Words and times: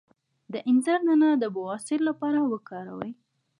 د 0.53 0.55
انځر 0.69 0.99
دانه 1.07 1.29
د 1.37 1.43
بواسیر 1.55 1.99
لپاره 2.09 2.39
وکاروئ 2.51 3.11